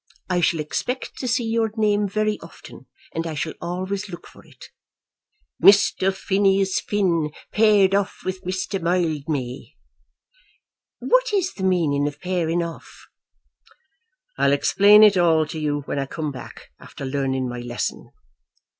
[0.31, 4.43] I shall expect to see your name, very often, and I shall always look for
[4.43, 4.69] it.
[5.61, 6.11] 'Mr.
[6.11, 8.81] Phineas Finn paired off with Mr.
[8.81, 9.75] Mildmay.'
[10.97, 13.09] What is the meaning of pairing off?"
[14.39, 18.09] "I'll explain it all to you when I come back, after learning my lesson."